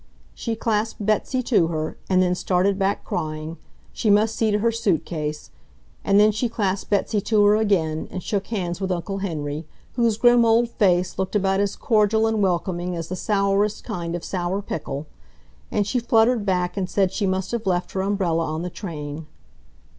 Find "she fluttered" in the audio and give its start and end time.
15.85-16.47